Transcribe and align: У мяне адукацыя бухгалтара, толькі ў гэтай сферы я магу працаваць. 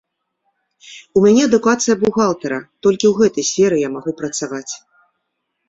У 1.21 1.21
мяне 1.25 1.41
адукацыя 1.49 1.95
бухгалтара, 2.05 2.59
толькі 2.87 3.05
ў 3.11 3.13
гэтай 3.21 3.45
сферы 3.53 3.75
я 3.87 3.95
магу 3.99 4.11
працаваць. 4.25 4.67